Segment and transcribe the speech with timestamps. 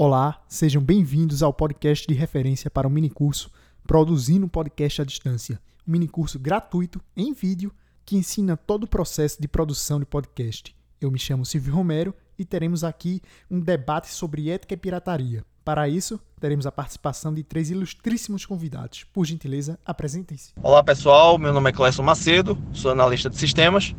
[0.00, 3.50] Olá, sejam bem-vindos ao podcast de referência para o minicurso
[3.84, 7.72] Produzindo um Podcast à Distância, um minicurso gratuito em vídeo
[8.06, 10.72] que ensina todo o processo de produção de podcast.
[11.00, 15.44] Eu me chamo Silvio Romero e teremos aqui um debate sobre ética e pirataria.
[15.64, 19.02] Para isso, teremos a participação de três ilustríssimos convidados.
[19.02, 20.52] Por gentileza, apresentem-se.
[20.62, 23.96] Olá pessoal, meu nome é Clécio Macedo, sou analista de sistemas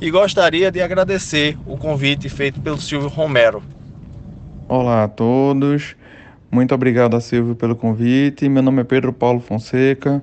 [0.00, 3.62] e gostaria de agradecer o convite feito pelo Silvio Romero.
[4.68, 5.94] Olá a todos,
[6.50, 8.48] muito obrigado a Silvio pelo convite.
[8.48, 10.20] Meu nome é Pedro Paulo Fonseca,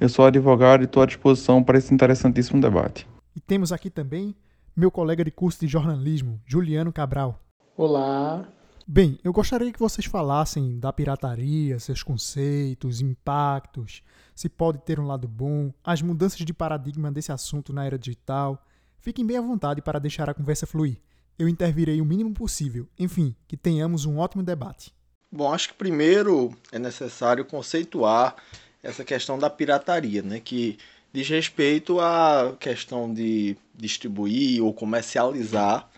[0.00, 3.06] eu sou advogado e estou à disposição para esse interessantíssimo debate.
[3.36, 4.34] E temos aqui também
[4.74, 7.40] meu colega de curso de jornalismo, Juliano Cabral.
[7.76, 8.48] Olá.
[8.84, 14.02] Bem, eu gostaria que vocês falassem da pirataria, seus conceitos, impactos,
[14.34, 18.60] se pode ter um lado bom, as mudanças de paradigma desse assunto na era digital.
[18.98, 20.98] Fiquem bem à vontade para deixar a conversa fluir.
[21.38, 22.86] Eu intervirei o mínimo possível.
[22.98, 24.92] Enfim, que tenhamos um ótimo debate.
[25.30, 28.36] Bom, acho que primeiro é necessário conceituar
[28.82, 30.78] essa questão da pirataria, né, que
[31.12, 35.88] diz respeito à questão de distribuir ou comercializar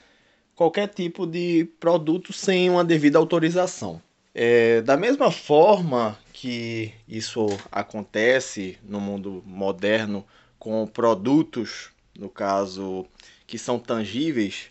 [0.55, 4.01] qualquer tipo de produto sem uma devida autorização.
[4.35, 10.25] É, da mesma forma que isso acontece no mundo moderno
[10.59, 13.07] com produtos, no caso,
[13.47, 14.71] que são tangíveis,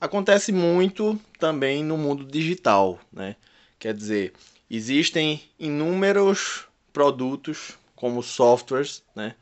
[0.00, 3.36] acontece muito também no mundo digital, né?
[3.78, 4.32] Quer dizer,
[4.70, 9.34] existem inúmeros produtos como softwares, né,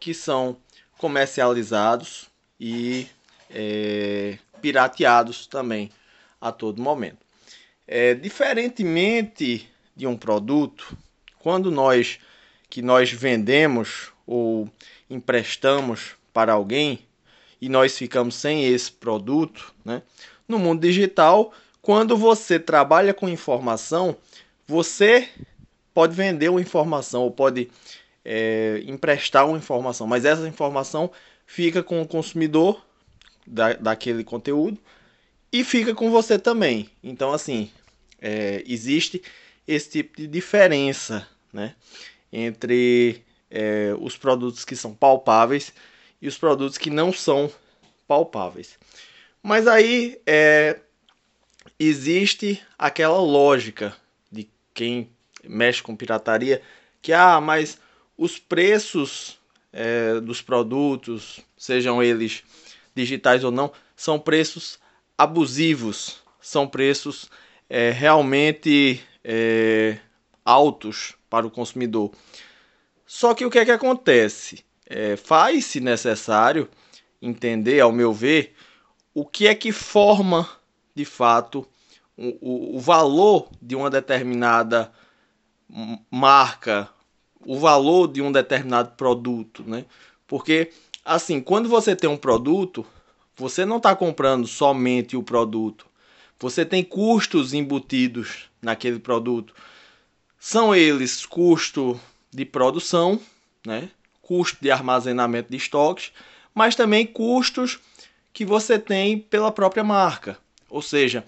[0.00, 0.56] que são
[0.98, 2.26] comercializados
[2.58, 3.06] e
[3.50, 5.90] é, pirateados também
[6.40, 7.18] a todo momento.
[7.86, 10.96] É, diferentemente de um produto,
[11.38, 12.18] quando nós
[12.70, 14.68] que nós vendemos ou
[15.08, 17.06] emprestamos para alguém
[17.64, 20.02] e nós ficamos sem esse produto, né?
[20.46, 24.14] No mundo digital, quando você trabalha com informação,
[24.66, 25.30] você
[25.94, 27.70] pode vender uma informação ou pode
[28.22, 31.10] é, emprestar uma informação, mas essa informação
[31.46, 32.84] fica com o consumidor
[33.46, 34.78] da, daquele conteúdo
[35.50, 36.90] e fica com você também.
[37.02, 37.70] Então, assim,
[38.20, 39.22] é, existe
[39.66, 41.74] esse tipo de diferença né,
[42.30, 45.72] entre é, os produtos que são palpáveis
[46.24, 47.52] e os produtos que não são
[48.08, 48.78] palpáveis.
[49.42, 50.80] Mas aí é,
[51.78, 53.94] existe aquela lógica
[54.32, 55.10] de quem
[55.46, 56.62] mexe com pirataria,
[57.02, 57.78] que ah, mas
[58.16, 59.38] os preços
[59.70, 62.42] é, dos produtos, sejam eles
[62.94, 64.78] digitais ou não, são preços
[65.18, 67.30] abusivos, são preços
[67.68, 69.98] é, realmente é,
[70.42, 72.12] altos para o consumidor.
[73.04, 74.64] Só que o que é que acontece?
[74.96, 76.68] É, Faz-se necessário
[77.20, 78.54] entender, ao meu ver,
[79.12, 80.48] o que é que forma
[80.94, 81.66] de fato
[82.16, 84.92] o, o, o valor de uma determinada
[86.08, 86.88] marca,
[87.44, 89.84] o valor de um determinado produto, né?
[90.28, 90.70] Porque
[91.04, 92.86] assim, quando você tem um produto,
[93.34, 95.86] você não está comprando somente o produto.
[96.38, 99.54] Você tem custos embutidos naquele produto.
[100.38, 101.98] São eles custo
[102.30, 103.18] de produção,
[103.66, 103.90] né?
[104.26, 106.12] Custo de armazenamento de estoques,
[106.54, 107.78] mas também custos
[108.32, 110.38] que você tem pela própria marca.
[110.68, 111.24] Ou seja,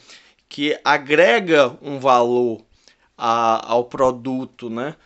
[0.49, 2.63] que agrega um valor
[3.17, 4.97] a, ao produto, né?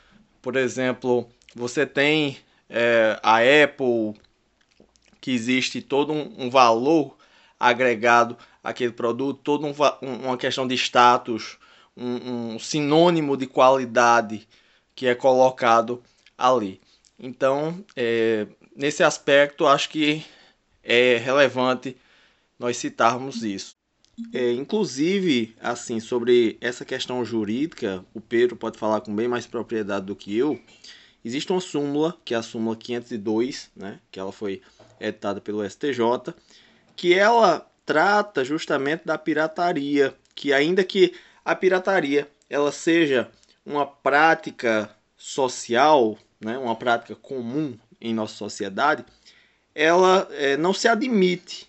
[0.40, 4.14] Por exemplo, você tem é, a Apple,
[5.20, 7.16] que existe todo um, um valor
[7.58, 9.74] agregado àquele produto, toda um,
[10.24, 11.58] uma questão de status,
[11.96, 14.48] um, um sinônimo de qualidade
[14.94, 16.02] que é colocado
[16.38, 16.80] ali.
[17.20, 20.24] Então, é, nesse aspecto, acho que
[20.82, 21.96] é relevante
[22.58, 23.74] nós citarmos isso.
[24.32, 30.06] É, inclusive, assim, sobre essa questão jurídica, o Pedro pode falar com bem mais propriedade
[30.06, 30.60] do que eu.
[31.24, 34.62] Existe uma súmula, que é a súmula 502, né, que ela foi
[34.98, 36.34] editada pelo STJ,
[36.96, 41.14] que ela trata justamente da pirataria, que ainda que
[41.44, 43.30] a pirataria ela seja
[43.64, 49.04] uma prática social, né, uma prática comum em nossa sociedade,
[49.74, 51.68] ela é, não se admite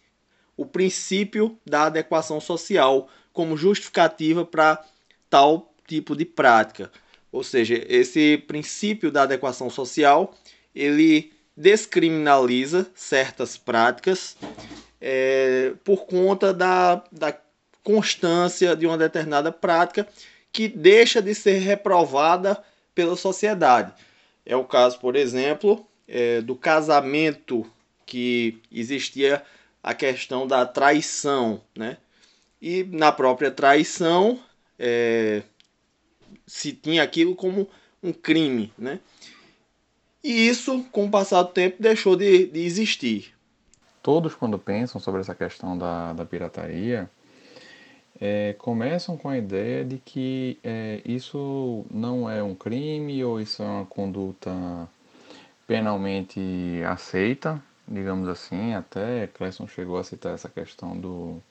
[0.55, 4.83] o princípio da adequação social como justificativa para
[5.29, 6.91] tal tipo de prática.
[7.31, 10.33] Ou seja, esse princípio da adequação social
[10.73, 14.37] ele descriminaliza certas práticas
[14.99, 17.37] é, por conta da, da
[17.83, 20.07] constância de uma determinada prática
[20.51, 22.61] que deixa de ser reprovada
[22.93, 23.93] pela sociedade.
[24.45, 27.65] É o caso, por exemplo, é, do casamento
[28.05, 29.43] que existia
[29.81, 31.97] a questão da traição, né?
[32.61, 34.39] E na própria traição,
[34.77, 35.41] é,
[36.45, 37.67] se tinha aquilo como
[38.03, 38.99] um crime, né?
[40.23, 43.33] E isso, com o passar do tempo, deixou de, de existir.
[44.03, 47.09] Todos, quando pensam sobre essa questão da, da pirataria,
[48.21, 53.63] é, começam com a ideia de que é, isso não é um crime ou isso
[53.63, 54.51] é uma conduta
[55.65, 56.39] penalmente
[56.87, 58.75] aceita, digamos assim.
[58.75, 61.41] Até Clesson chegou a citar essa questão do,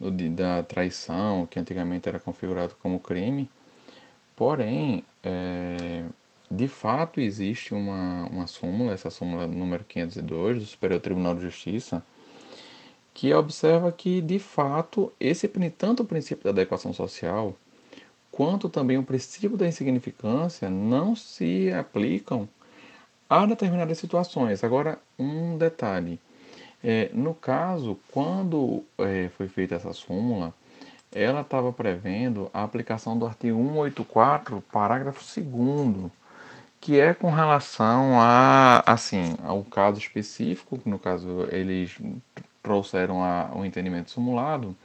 [0.00, 3.50] do, da traição, que antigamente era configurado como crime.
[4.34, 6.04] Porém, é,
[6.50, 12.02] de fato existe uma, uma súmula, essa súmula número 502 do Superior Tribunal de Justiça,
[13.14, 17.54] que observa que, de fato, esse tanto o princípio da adequação social
[18.30, 22.48] quanto também o princípio da insignificância não se aplicam
[23.28, 24.64] a determinadas situações.
[24.64, 26.18] Agora, um detalhe.
[26.82, 30.52] É, no caso, quando é, foi feita essa súmula,
[31.12, 36.10] ela estava prevendo a aplicação do artigo 184, parágrafo 2
[36.80, 41.96] que é com relação a, assim, ao caso específico, no caso eles
[42.62, 44.76] trouxeram a, entendimento simulado,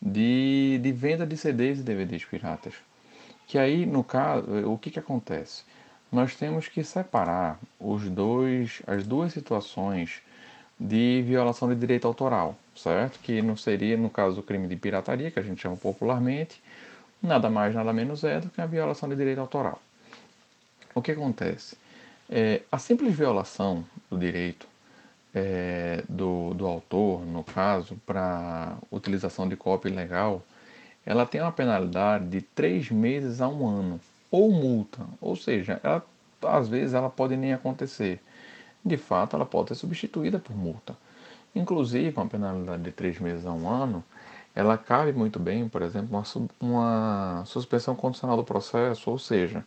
[0.00, 2.74] de, de venda de CDs e DVDs piratas.
[3.46, 5.62] Que aí, no caso, o que, que acontece?
[6.10, 10.22] Nós temos que separar os dois, as duas situações
[10.78, 13.18] de violação de direito autoral, certo?
[13.20, 16.60] Que não seria, no caso, o crime de pirataria, que a gente chama popularmente,
[17.22, 19.80] nada mais, nada menos é do que a violação de direito autoral.
[20.94, 21.76] O que acontece?
[22.28, 24.66] É, a simples violação do direito
[25.38, 30.42] é, do, do autor, no caso, para utilização de cópia ilegal,
[31.04, 34.00] ela tem uma penalidade de três meses a um ano,
[34.30, 36.02] ou multa, ou seja, ela,
[36.42, 38.18] às vezes ela pode nem acontecer.
[38.82, 40.96] De fato, ela pode ser substituída por multa.
[41.54, 44.02] Inclusive, uma penalidade de três meses a um ano,
[44.54, 46.24] ela cabe muito bem, por exemplo, uma,
[46.58, 49.62] uma suspensão condicional do processo, ou seja,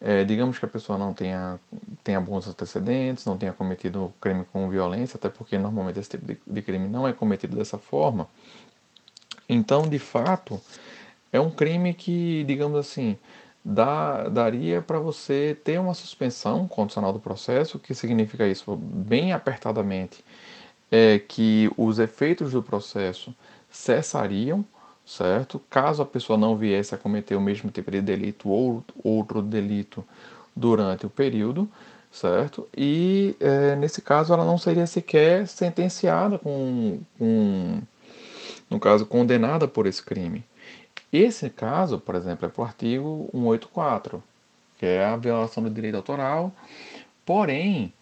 [0.00, 1.58] é, digamos que a pessoa não tenha,
[2.02, 6.38] tenha bons antecedentes, não tenha cometido crime com violência, até porque normalmente esse tipo de,
[6.46, 8.28] de crime não é cometido dessa forma.
[9.48, 10.60] Então, de fato,
[11.32, 13.18] é um crime que, digamos assim,
[13.64, 20.24] dá, daria para você ter uma suspensão condicional do processo, que significa isso bem apertadamente,
[20.90, 23.34] é que os efeitos do processo
[23.70, 24.64] cessariam
[25.04, 25.60] certo?
[25.70, 30.04] Caso a pessoa não viesse a cometer o mesmo tipo de delito ou outro delito
[30.54, 31.68] durante o período,
[32.10, 32.68] certo?
[32.76, 37.80] E é, nesse caso ela não seria sequer sentenciada com, com,
[38.70, 40.44] no caso, condenada por esse crime.
[41.12, 44.22] Esse caso, por exemplo, é para o artigo 184,
[44.78, 46.52] que é a violação do direito autoral.
[47.24, 47.92] Porém,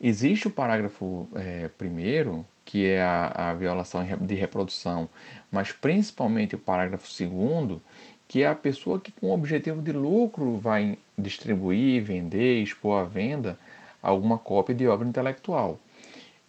[0.00, 5.06] existe o parágrafo é, primeiro, que é a, a violação de reprodução,
[5.50, 7.82] mas principalmente o parágrafo segundo,
[8.26, 13.58] que é a pessoa que com objetivo de lucro vai distribuir, vender, expor à venda
[14.02, 15.78] alguma cópia de obra intelectual.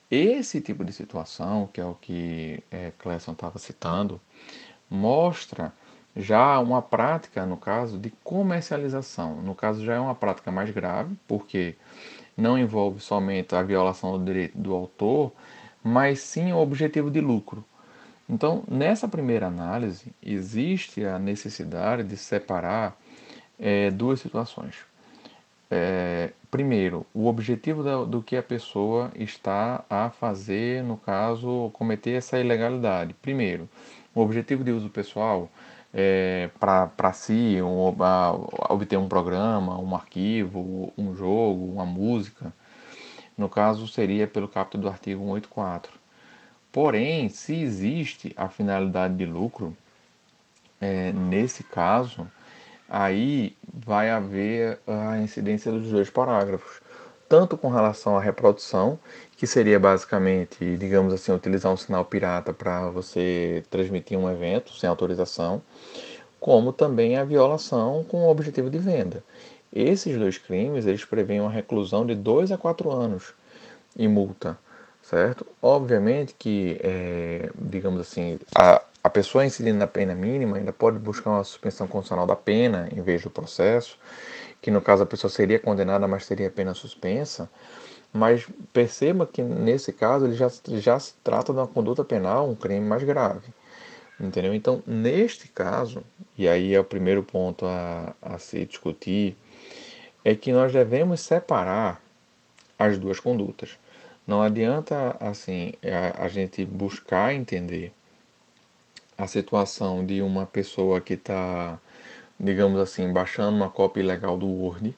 [0.10, 4.22] Esse tipo de situação, que é o que é, estava citando,
[4.90, 5.74] mostra
[6.16, 9.42] já uma prática, no caso, de comercialização.
[9.42, 11.75] No caso, já é uma prática mais grave, porque
[12.38, 15.34] não envolve somente a violação do direito do autor,
[15.84, 17.63] mas sim o objetivo de lucro.
[18.30, 22.98] Então, nessa primeira análise, existe a necessidade de separar
[23.60, 24.75] é, duas situações.
[25.70, 32.12] É, primeiro, o objetivo da, do que a pessoa está a fazer, no caso, cometer
[32.12, 33.13] essa ilegalidade.
[33.22, 33.68] Primeiro,
[34.16, 35.50] o objetivo de uso pessoal
[35.94, 37.94] é, para si, um,
[38.70, 42.54] obter um programa, um arquivo, um jogo, uma música.
[43.38, 45.92] No caso, seria pelo caput do artigo 184.
[46.72, 49.75] Porém, se existe a finalidade de lucro,
[50.82, 52.28] é, nesse caso,
[52.90, 56.82] aí vai haver a incidência dos dois parágrafos,
[57.30, 59.00] tanto com relação à reprodução,
[59.38, 64.90] que seria basicamente, digamos assim, utilizar um sinal pirata para você transmitir um evento sem
[64.90, 65.62] autorização,
[66.40, 69.24] como também a violação com o objetivo de venda.
[69.75, 73.34] Esses dois crimes, eles prevêem uma reclusão de 2 a 4 anos
[73.96, 74.56] e multa,
[75.01, 75.48] certo?
[75.60, 81.32] Obviamente que, é, digamos assim, a, a pessoa incidindo na pena mínima ainda pode buscar
[81.32, 83.98] uma suspensão condicional da pena em vez do processo,
[84.62, 87.50] que no caso a pessoa seria condenada, mas teria pena suspensa.
[88.13, 92.53] Mas perceba que nesse caso ele já, já se trata de uma conduta penal, um
[92.53, 93.51] crime mais grave.
[94.20, 94.53] Entendeu?
[94.53, 96.03] Então, neste caso,
[96.38, 99.36] e aí é o primeiro ponto a, a se discutir,
[100.24, 102.01] é que nós devemos separar
[102.77, 103.77] as duas condutas.
[104.25, 107.92] Não adianta assim a, a gente buscar entender
[109.18, 111.77] a, situação de uma pessoa que está,
[112.39, 114.96] digamos assim, baixando uma cópia ilegal do Word,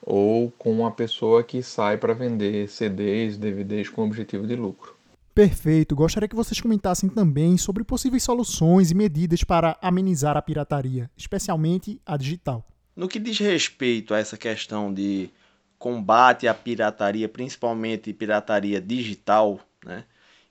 [0.00, 4.94] ou com uma pessoa que sai para vender CDs, DVDs com objetivo de lucro.
[5.34, 5.96] Perfeito.
[5.96, 12.00] Gostaria que vocês comentassem também sobre possíveis soluções e medidas para amenizar a pirataria, especialmente
[12.04, 12.64] a digital.
[12.94, 15.30] No que diz respeito a essa questão de
[15.78, 20.04] combate à pirataria, principalmente pirataria digital, né?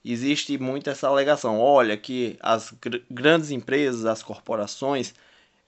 [0.03, 1.59] existe muito essa alegação.
[1.59, 5.13] Olha que as gr grandes empresas, as corporações,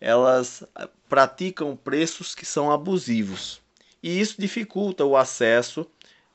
[0.02, 3.62] elas eh, praticam preços que são abusivos.
[4.02, 5.88] E isso dificulta o acesso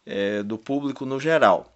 [0.07, 1.75] é, do público no geral.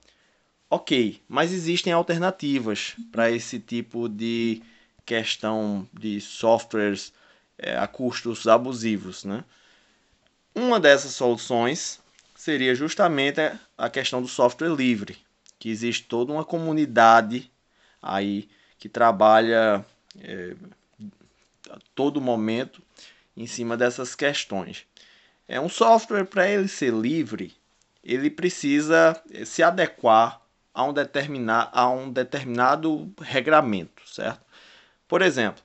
[0.70, 4.62] Ok, mas existem alternativas para esse tipo de
[5.04, 7.12] questão de softwares
[7.58, 9.24] é, a custos abusivos.
[9.24, 9.44] Né?
[10.54, 12.00] Uma dessas soluções
[12.34, 13.40] seria justamente
[13.78, 15.16] a questão do software livre,
[15.58, 17.50] que existe toda uma comunidade
[18.02, 19.84] aí que trabalha
[20.20, 20.56] é,
[21.70, 22.82] a todo momento
[23.36, 24.84] em cima dessas questões.
[25.46, 27.54] É um software para ele ser livre,
[28.02, 30.42] ele precisa se adequar
[30.74, 34.40] a um, determinar, a um determinado regramento, certo?
[35.06, 35.62] Por exemplo,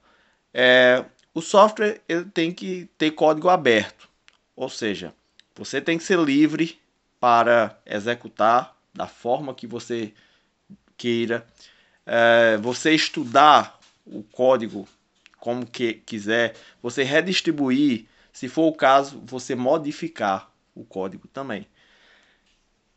[0.54, 1.06] é,
[1.38, 4.10] o software ele tem que ter código aberto,
[4.56, 5.14] ou seja,
[5.54, 6.80] você tem que ser livre
[7.20, 10.16] para executar da forma que você
[10.98, 11.46] queira.
[12.08, 14.90] É, você estudar o código
[15.38, 21.68] como que quiser, você redistribuir, se for o caso, você modificar o código também.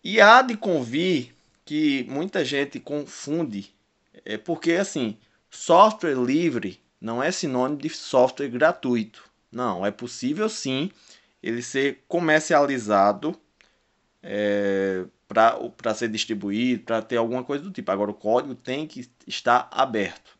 [0.02, 3.70] E há de convir que muita gente confunde,
[4.24, 5.18] é porque assim,
[5.50, 9.24] software livre não é sinônimo de software gratuito.
[9.50, 10.90] Não, é possível sim
[11.42, 13.34] ele ser comercializado
[14.22, 17.90] é, para ser distribuído, para ter alguma coisa do tipo.
[17.90, 20.38] Agora, o código tem que estar aberto.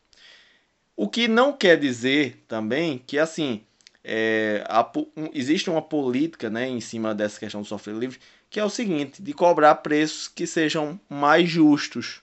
[0.97, 3.65] O que não quer dizer também que, assim,
[4.05, 4.87] é, a,
[5.17, 8.19] um, existe uma política né, em cima dessa questão do software livre,
[8.51, 12.21] que é o seguinte, de cobrar preços que sejam mais justos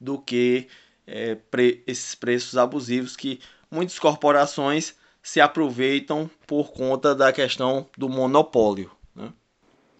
[0.00, 0.68] do que
[1.06, 8.08] é, pre, esses preços abusivos que muitas corporações se aproveitam por conta da questão do
[8.08, 8.90] monopólio.
[9.14, 9.32] Né?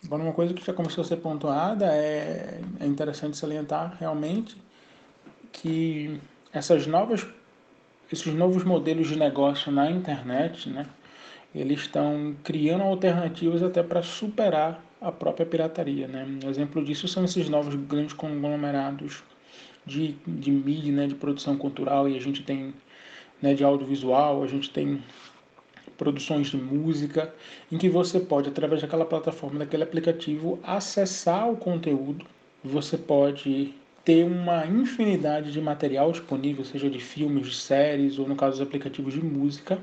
[0.05, 4.57] Agora, uma coisa que já começou a ser pontuada é, é interessante salientar realmente
[5.53, 6.21] que
[6.53, 7.27] essas novas,
[8.11, 10.87] esses novos modelos de negócio na internet, né,
[11.55, 16.07] eles estão criando alternativas até para superar a própria pirataria.
[16.07, 16.27] Né?
[16.45, 19.23] Um exemplo disso são esses novos grandes conglomerados
[19.87, 22.75] de, de mídia, né, de produção cultural, e a gente tem
[23.40, 25.02] né, de audiovisual, a gente tem
[25.97, 27.33] produções de música,
[27.71, 32.26] em que você pode, através daquela plataforma, daquele aplicativo, acessar o conteúdo.
[32.62, 33.73] Você pode
[34.05, 38.66] ter uma infinidade de material disponível, seja de filmes, de séries, ou no caso dos
[38.66, 39.78] aplicativos de música,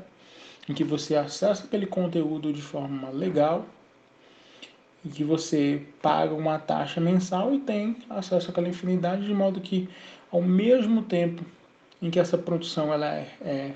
[0.69, 3.65] em que você acessa aquele conteúdo de forma legal,
[5.05, 9.89] em que você paga uma taxa mensal e tem acesso àquela infinidade, de modo que,
[10.31, 11.43] ao mesmo tempo
[12.01, 13.71] em que essa produção ela é, é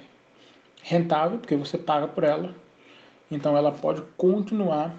[0.84, 2.54] rentável, porque você paga por ela.
[3.30, 4.96] Então ela pode continuar,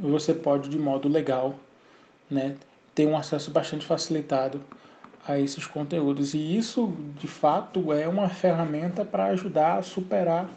[0.00, 1.54] você pode de modo legal,
[2.30, 2.56] né,
[2.94, 4.60] ter um acesso bastante facilitado
[5.26, 6.34] a esses conteúdos.
[6.34, 10.48] E isso, de fato, é uma ferramenta para ajudar a superar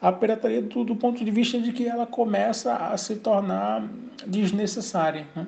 [0.00, 3.88] a pirataria do, do, ponto de vista de que ela começa a se tornar
[4.26, 5.26] desnecessária.
[5.34, 5.46] Né?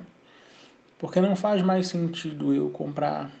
[0.99, 3.31] Porque não faz mais sentido eu comprar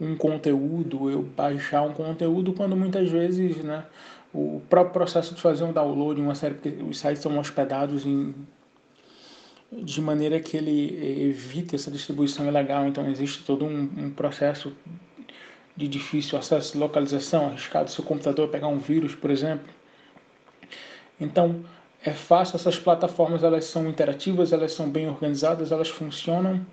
[0.00, 3.84] um conteúdo, eu baixar um conteúdo, quando muitas vezes né,
[4.32, 8.34] o próprio processo de fazer um download, uma série, porque os sites são hospedados em,
[9.70, 14.72] de maneira que ele evite essa distribuição ilegal, então existe todo um, um processo
[15.76, 19.81] de difícil acesso, localização, arriscado seu computador pegar um vírus, por exemplo.
[21.20, 21.64] Então,
[22.04, 26.64] é fácil, essas plataformas elas são interativas, elas são bem organizadas, elas funcionam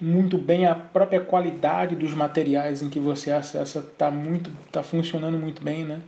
[0.00, 0.66] muito bem.
[0.66, 5.84] A própria qualidade dos materiais em que você acessa está muito tá funcionando muito bem
[5.84, 6.00] né?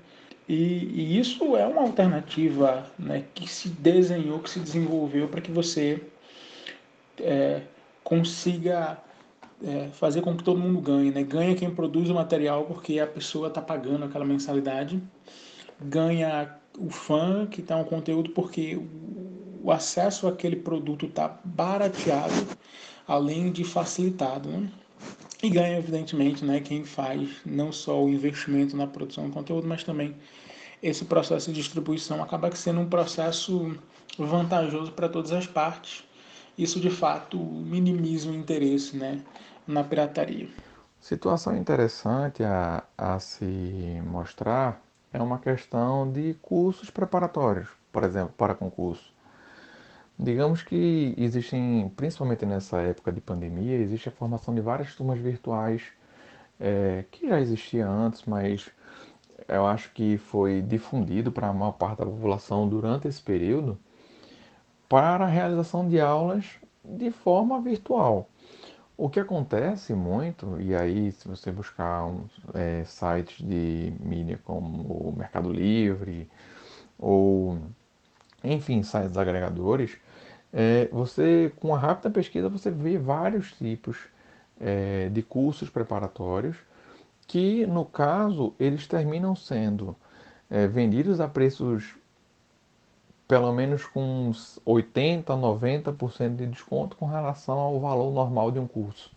[0.47, 5.51] E, e, isso é uma alternativa né que se desenhou que se desenvolveu para que
[5.51, 6.03] você
[7.19, 7.63] é,
[8.03, 8.99] consiga
[9.65, 11.23] é, fazer com que todo mundo ganhe né?
[11.23, 15.01] Ganha quem produz o material porque a pessoa está pagando aquela mensalidade
[15.81, 18.81] ganha o fã que está um conteúdo porque
[19.63, 22.47] o acesso àquele produto está barateado
[23.07, 24.49] além de facilitado.
[24.49, 24.71] Né?
[25.43, 29.85] E ganha, evidentemente, né, quem faz não só o investimento na produção de conteúdo, mas
[29.85, 30.17] também
[30.83, 33.77] esse processo de distribuição acaba sendo um processo
[34.19, 36.05] vantajoso para todas as partes.
[36.57, 39.21] Isso, de fato, minimiza o interesse né,
[39.67, 40.49] na pirataria.
[41.01, 44.81] Situação interessante a, a se mostrar
[45.15, 49.15] é uma questão de cursos preparatórios, por exemplo, para concurso.
[50.19, 55.83] Digamos que existem, principalmente nessa época de pandemia, existe a formação de várias turmas virtuais
[56.59, 58.69] é, que já existia antes, mas
[59.47, 63.79] eu acho que foi difundido para a maior parte da população durante esse período
[64.89, 66.45] para a realização de aulas
[66.85, 68.29] de forma virtual.
[68.97, 75.09] O que acontece muito, e aí se você buscar um, é, sites de mídia como
[75.09, 76.31] o Mercado Livre,
[76.99, 77.59] ou
[78.43, 79.97] enfim, sites agregadores,
[80.53, 83.99] é, você com uma rápida pesquisa você vê vários tipos
[84.61, 86.57] é, de cursos preparatórios
[87.27, 89.97] que no caso eles terminam sendo
[90.49, 91.97] é, vendidos a preços
[93.27, 98.67] pelo menos com uns 80, 90% de desconto com relação ao valor normal de um
[98.67, 99.11] curso.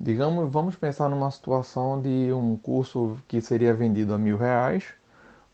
[0.00, 4.84] Digamos, vamos pensar numa situação de um curso que seria vendido a mil reais,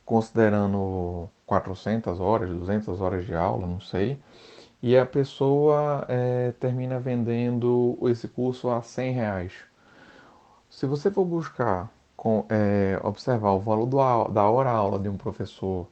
[0.05, 4.19] considerando 400 horas, 200 horas de aula, não sei,
[4.83, 9.53] e a pessoa é, termina vendendo esse curso a 100 reais.
[10.71, 15.17] Se você for buscar, com, é, observar o valor do, da hora aula de um
[15.17, 15.87] professor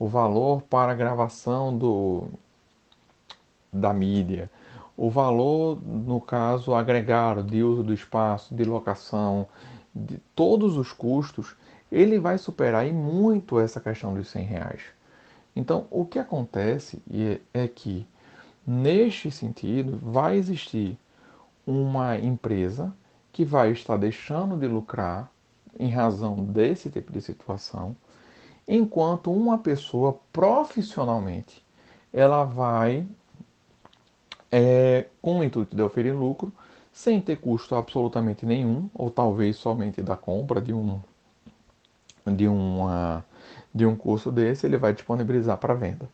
[0.00, 2.24] o valor para a gravação do,
[3.70, 4.50] da mídia,
[4.96, 9.46] o valor, no caso, agregado de uso do espaço, de locação,
[9.94, 11.54] de todos os custos,
[11.92, 14.80] ele vai superar em muito essa questão dos 100 reais.
[15.54, 17.02] Então, o que acontece
[17.52, 18.06] é que,
[18.66, 20.98] neste sentido, vai existir
[21.66, 22.90] uma empresa
[23.32, 25.30] que vai estar deixando de lucrar
[25.78, 27.94] em razão desse tipo de situação
[28.70, 31.60] enquanto uma pessoa profissionalmente
[32.12, 33.04] ela vai
[34.50, 36.52] é, com o intuito de oferir lucro
[36.92, 41.00] sem ter custo absolutamente nenhum ou talvez somente da compra de um
[42.24, 43.24] de uma
[43.74, 46.08] de um curso desse ele vai disponibilizar para venda.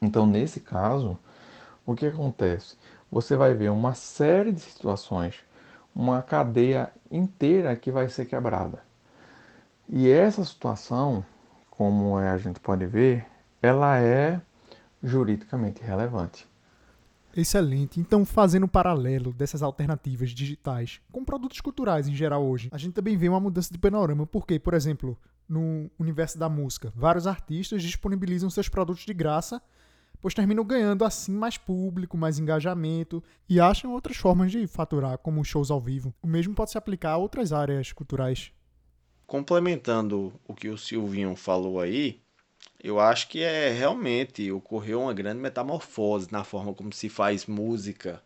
[0.00, 1.18] Então nesse caso
[1.84, 2.76] o que acontece?
[3.10, 5.40] Você vai ver uma série de situações
[5.92, 8.93] uma cadeia inteira que vai ser quebrada
[9.88, 11.24] e essa situação,
[11.70, 13.26] como a gente pode ver,
[13.60, 14.40] ela é
[15.02, 16.46] juridicamente relevante.
[17.36, 17.98] Excelente.
[17.98, 22.94] Então, fazendo um paralelo dessas alternativas digitais com produtos culturais em geral hoje, a gente
[22.94, 25.18] também vê uma mudança de panorama, porque, por exemplo,
[25.48, 29.60] no universo da música, vários artistas disponibilizam seus produtos de graça,
[30.20, 35.44] pois terminam ganhando assim mais público, mais engajamento e acham outras formas de faturar, como
[35.44, 36.14] shows ao vivo.
[36.22, 38.52] O mesmo pode se aplicar a outras áreas culturais
[39.26, 42.20] complementando o que o Silvinho falou aí,
[42.82, 48.22] eu acho que é realmente ocorreu uma grande metamorfose na forma como se faz música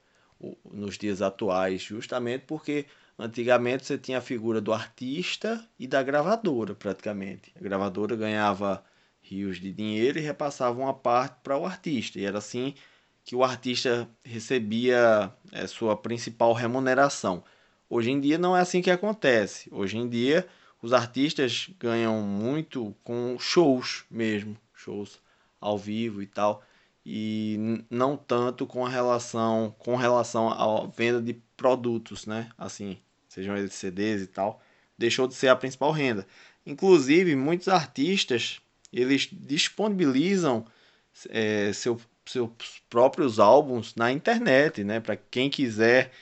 [0.71, 2.87] nos dias atuais, justamente porque
[3.19, 7.53] antigamente você tinha a figura do artista e da gravadora, praticamente.
[7.57, 8.85] A gravadora ganhava
[9.21, 12.75] rios de dinheiro e repassava uma parte para o artista, e era assim
[13.25, 17.45] que o artista recebia é, sua principal remuneração.
[17.91, 19.69] Hoje em dia não é assim que acontece.
[19.71, 20.47] Hoje em dia
[20.81, 25.21] os artistas ganham muito com shows mesmo, shows
[25.61, 26.63] ao vivo e tal,
[27.05, 32.51] e não tanto com a relação com relação à venda de produtos, né?
[32.57, 34.63] Assim, sejam eles CDs e tal,
[34.97, 36.27] deixou de ser a principal renda.
[36.67, 38.61] Inclusive, muitos artistas
[38.93, 40.65] eles disponibilizam
[41.29, 42.51] é, seu, seus
[42.89, 45.01] próprios álbuns na internet, né?
[45.01, 46.13] Para quem quiser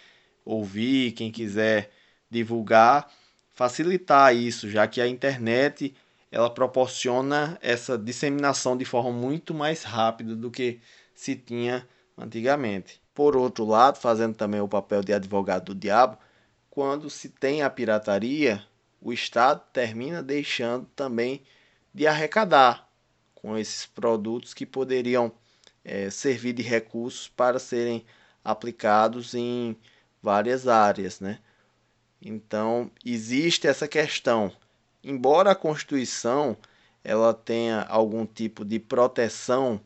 [0.45, 1.91] ouvir, quem quiser
[2.31, 3.11] divulgar
[3.57, 5.95] facilitar isso, já que a internet
[6.31, 10.79] ela proporciona essa disseminação de forma muito mais rápida do que
[11.15, 11.89] se tinha
[12.19, 13.01] antigamente.
[13.15, 16.19] Por outro lado, fazendo também o papel de advogado do diabo,
[16.69, 18.63] quando se tem a pirataria,
[19.01, 21.43] o Estado termina deixando também
[21.95, 22.87] de arrecadar
[23.35, 25.33] com esses produtos que poderiam
[25.83, 28.05] é, servir de recursos para serem
[28.45, 29.75] aplicados em
[30.23, 31.39] várias áreas, né?
[32.21, 34.53] Então, existe essa questão.
[35.03, 36.57] Embora a Constituição
[37.05, 39.81] ela tenha algum tipo de proteção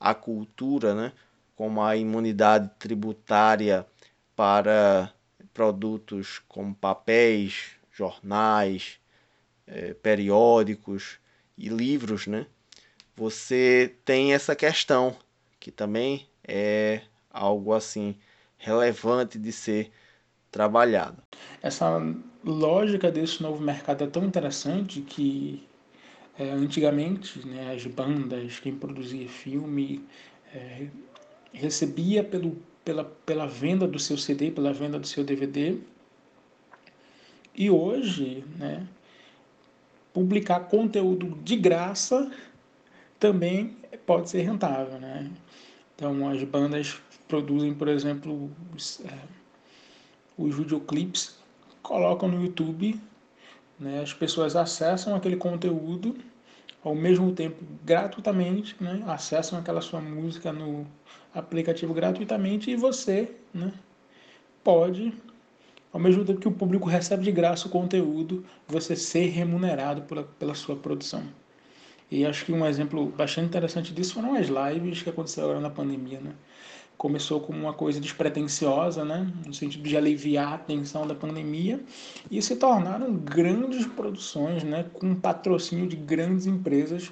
[0.00, 1.12] à cultura, né,
[1.54, 3.86] como a imunidade tributária
[4.34, 5.12] para
[5.52, 8.98] produtos como papéis, jornais,
[9.66, 11.18] é, periódicos
[11.58, 12.46] e livros, né?
[13.14, 15.14] Você tem essa questão
[15.60, 18.16] que também é algo assim
[18.56, 19.92] relevante de ser
[20.52, 21.20] trabalhado.
[21.62, 21.98] Essa
[22.44, 25.66] lógica desse novo mercado é tão interessante que
[26.38, 30.04] é, antigamente né, as bandas, quem produzia filme,
[30.54, 30.86] é,
[31.52, 35.78] recebia pelo, pela, pela venda do seu CD, pela venda do seu DVD,
[37.54, 38.86] E hoje, né,
[40.12, 42.30] publicar conteúdo de graça
[43.18, 45.30] também pode ser rentável, né?
[45.94, 49.41] Então as bandas produzem, por exemplo, os, é,
[50.36, 51.38] os videoclips,
[51.82, 53.00] colocam no YouTube,
[53.78, 54.00] né?
[54.00, 56.16] As pessoas acessam aquele conteúdo
[56.84, 59.02] ao mesmo tempo gratuitamente, né?
[59.06, 60.86] Acessam aquela sua música no
[61.34, 63.72] aplicativo gratuitamente e você, né?
[64.64, 65.12] Pode
[65.92, 70.24] ao mesmo tempo que o público recebe de graça o conteúdo, você ser remunerado pela,
[70.24, 71.22] pela sua produção.
[72.10, 75.70] E acho que um exemplo bastante interessante disso foram as lives que aconteceram agora na
[75.70, 76.32] pandemia, né?
[77.02, 79.28] Começou como uma coisa despretensiosa, né?
[79.44, 81.80] No sentido de aliviar a tensão da pandemia
[82.30, 84.86] e se tornaram grandes produções, né?
[84.92, 87.10] Com patrocínio de grandes empresas.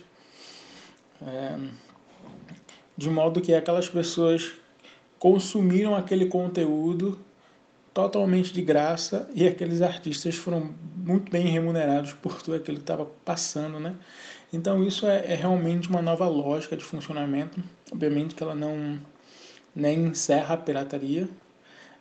[1.20, 1.58] É,
[2.96, 4.52] de modo que aquelas pessoas
[5.18, 7.18] consumiram aquele conteúdo
[7.92, 13.06] totalmente de graça e aqueles artistas foram muito bem remunerados por tudo aquilo que estava
[13.24, 13.96] passando, né?
[14.52, 17.60] Então isso é, é, realmente uma nova lógica de funcionamento.
[17.90, 19.00] Obviamente que ela não
[19.74, 21.28] nem encerra a pirataria,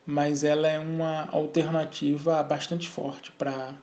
[0.05, 3.73] mas ela é uma alternativa bastante forte para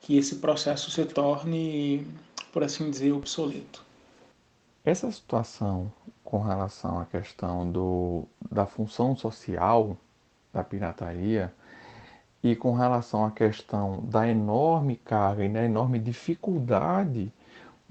[0.00, 2.06] que esse processo se torne,
[2.52, 3.84] por assim dizer, obsoleto.
[4.84, 5.92] Essa situação
[6.24, 9.96] com relação à questão do, da função social
[10.52, 11.52] da pirataria
[12.42, 17.32] e com relação à questão da enorme carga e da enorme dificuldade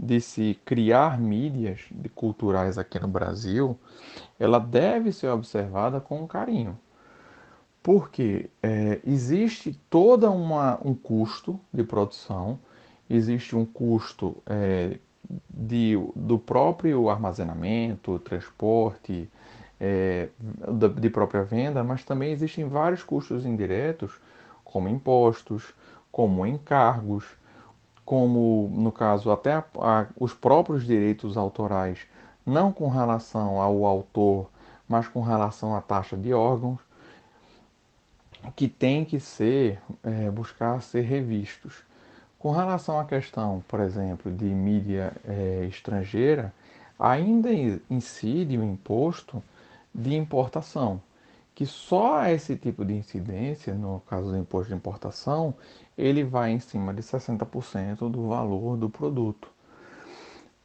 [0.01, 1.81] de se criar mídias
[2.15, 3.77] culturais aqui no Brasil,
[4.39, 6.79] ela deve ser observada com carinho.
[7.83, 12.57] Porque é, existe todo um custo de produção,
[13.09, 14.97] existe um custo é,
[15.49, 19.29] de, do próprio armazenamento, transporte,
[19.79, 20.29] é,
[20.99, 24.13] de própria venda, mas também existem vários custos indiretos,
[24.63, 25.73] como impostos,
[26.11, 27.25] como encargos,
[28.09, 32.07] como no caso até a, a, os próprios direitos autorais,
[32.43, 34.49] não com relação ao autor,
[34.87, 36.79] mas com relação à taxa de órgãos,
[38.55, 41.83] que tem que ser é, buscar ser revistos.
[42.39, 46.51] Com relação à questão, por exemplo, de mídia é, estrangeira,
[46.97, 47.49] ainda
[47.91, 49.39] incide o imposto
[49.93, 50.99] de importação,
[51.59, 55.53] que só esse tipo de incidência, no caso do imposto de importação,
[55.97, 59.51] ele vai em cima de 60% do valor do produto.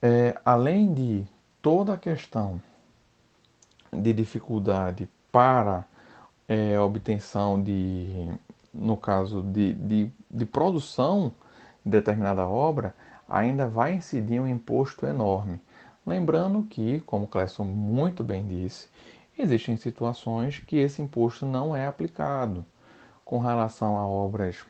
[0.00, 1.24] É, além de
[1.60, 2.62] toda a questão
[3.92, 5.84] de dificuldade para
[6.46, 8.28] é, obtenção de,
[8.72, 11.32] no caso de, de, de produção
[11.84, 12.94] de determinada obra,
[13.28, 15.60] ainda vai incidir um imposto enorme.
[16.06, 18.86] Lembrando que, como o Clesson muito bem disse,
[19.38, 22.64] existem situações que esse imposto não é aplicado
[23.24, 24.64] com relação a obras,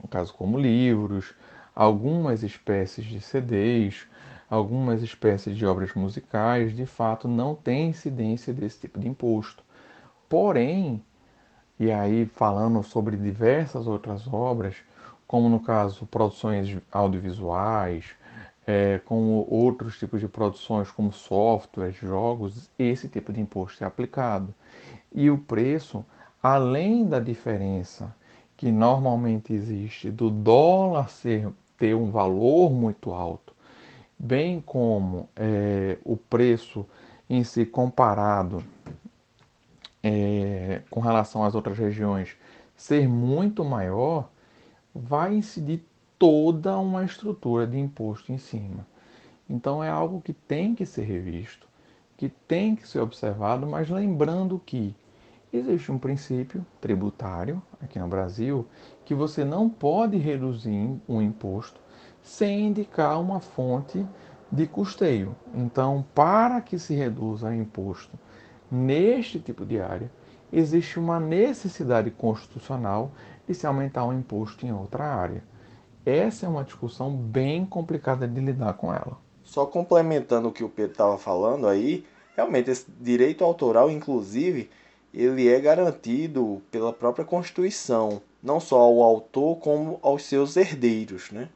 [0.00, 1.34] no caso como livros,
[1.74, 4.06] algumas espécies de CDs,
[4.48, 9.62] algumas espécies de obras musicais, de fato não tem incidência desse tipo de imposto.
[10.28, 11.02] Porém,
[11.78, 14.76] e aí falando sobre diversas outras obras,
[15.26, 18.14] como no caso produções audiovisuais,
[18.66, 24.54] é, como outros tipos de produções, como softwares, jogos, esse tipo de imposto é aplicado.
[25.12, 26.04] E o preço,
[26.42, 28.14] além da diferença
[28.56, 33.52] que normalmente existe do dólar ser, ter um valor muito alto,
[34.18, 36.86] bem como é, o preço
[37.28, 38.62] em si comparado
[40.02, 42.36] é, com relação às outras regiões
[42.76, 44.28] ser muito maior,
[44.94, 45.82] vai incidir
[46.24, 48.86] toda uma estrutura de imposto em cima.
[49.46, 51.68] Então é algo que tem que ser revisto,
[52.16, 54.96] que tem que ser observado, mas lembrando que
[55.52, 58.66] existe um princípio tributário aqui no Brasil
[59.04, 61.78] que você não pode reduzir um imposto
[62.22, 64.02] sem indicar uma fonte
[64.50, 65.36] de custeio.
[65.54, 68.18] Então, para que se reduza o imposto
[68.70, 70.10] neste tipo de área,
[70.50, 73.12] existe uma necessidade constitucional
[73.46, 75.52] de se aumentar o imposto em outra área.
[76.06, 79.16] Essa é uma discussão bem complicada de lidar com ela.
[79.42, 82.04] Só complementando o que o Pedro estava falando aí,
[82.36, 84.70] realmente esse direito autoral, inclusive,
[85.12, 91.48] ele é garantido pela própria Constituição, não só ao autor como aos seus herdeiros, né?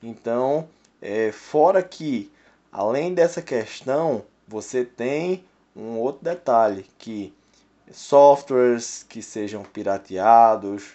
[0.00, 0.68] Então,
[1.00, 2.30] é, fora que,
[2.70, 7.34] além dessa questão, você tem um outro detalhe que
[7.90, 10.92] softwares que sejam pirateados,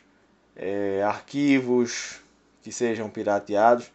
[0.56, 2.22] é, arquivos
[2.68, 3.90] que sejam pirateados,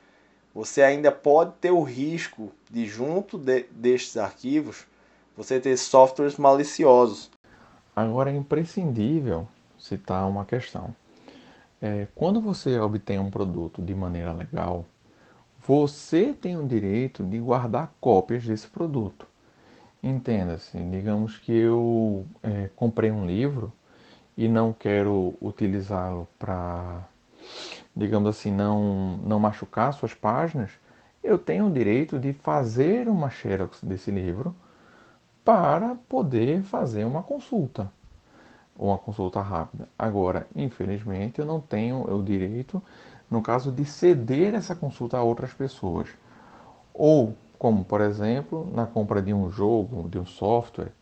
[0.54, 4.87] você ainda pode ter o risco de, junto de, destes arquivos,
[5.37, 7.30] você ter softwares maliciosos.
[7.94, 9.46] Agora é imprescindível
[9.78, 10.96] citar uma questão.
[11.82, 14.87] é, quando você obtém um produto de maneira legal,
[15.66, 19.26] você tem o direito de guardar cópias desse produto.
[20.02, 23.70] Entenda-se, digamos que eu é, comprei um livro
[24.35, 27.06] e não quero utilizá-lo para,
[27.94, 30.70] digamos assim, não, não machucar suas páginas,
[31.22, 34.55] eu tenho o direito de fazer uma xerox desse livro
[35.44, 37.92] para poder fazer uma consulta,
[38.76, 39.88] uma consulta rápida.
[39.98, 42.83] Agora, infelizmente, eu não tenho o direito,
[43.31, 46.09] no caso de ceder essa consulta a outras pessoas.
[46.92, 50.92] Ou, como por exemplo, na compra de um jogo, de um software,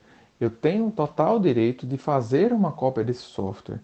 [0.41, 3.81] eu tenho total direito de fazer uma cópia desse software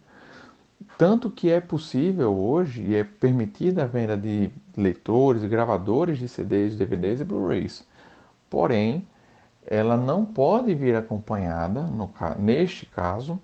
[0.99, 6.77] tanto que é possível hoje e é permitida a venda de leitores gravadores de CDs,
[6.77, 7.87] DVDs e Blu-rays.
[8.49, 9.07] Porém,
[9.67, 13.39] ela não pode vir acompanhada, no, neste caso,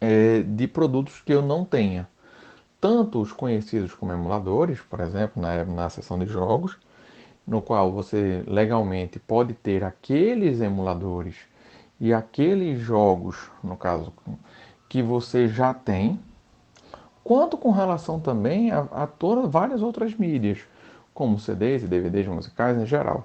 [0.00, 2.08] é, de produtos que eu não tenha.
[2.80, 6.78] Tanto os conhecidos como emuladores, por exemplo, na, na seção de jogos,
[7.46, 11.34] no qual você legalmente pode ter aqueles emuladores
[11.98, 14.12] e aqueles jogos, no caso,
[14.90, 16.18] que você já tem,
[17.22, 20.58] quanto com relação também a, a todas várias outras mídias,
[21.14, 23.24] como CDs e DVDs musicais em geral.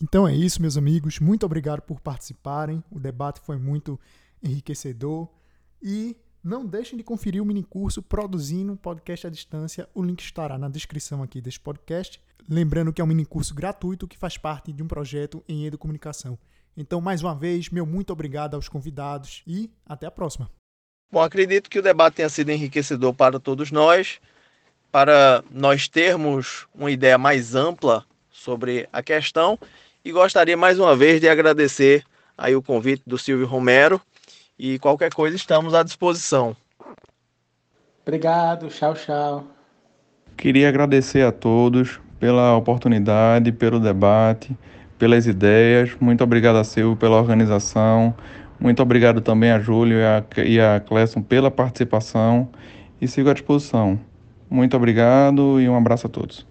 [0.00, 1.18] Então é isso, meus amigos.
[1.18, 2.82] Muito obrigado por participarem.
[2.92, 3.98] O debate foi muito
[4.40, 5.28] enriquecedor.
[5.82, 9.88] E não deixem de conferir o minicurso Produzindo Podcast à Distância.
[9.92, 12.22] O link estará na descrição aqui deste podcast.
[12.48, 16.38] Lembrando que é um minicurso gratuito que faz parte de um projeto em Educomunicação.
[16.76, 20.48] Então, mais uma vez, meu muito obrigado aos convidados e até a próxima.
[21.10, 24.20] Bom, acredito que o debate tenha sido enriquecedor para todos nós,
[24.92, 29.58] para nós termos uma ideia mais ampla sobre a questão
[30.04, 32.04] e gostaria mais uma vez de agradecer
[32.36, 34.00] aí o convite do Silvio Romero
[34.58, 36.54] e qualquer coisa estamos à disposição.
[38.02, 39.46] Obrigado, tchau, tchau.
[40.36, 44.56] Queria agradecer a todos pela oportunidade, pelo debate,
[44.98, 45.96] pelas ideias.
[46.00, 48.14] Muito obrigado a Silvio pela organização.
[48.60, 50.80] Muito obrigado também a Júlio e a, e a
[51.22, 52.48] pela participação
[53.00, 53.98] e sigo à disposição.
[54.50, 56.46] Muito obrigado e um abraço a todos.